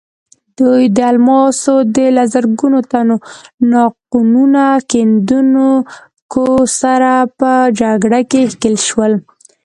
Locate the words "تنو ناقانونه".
2.91-4.63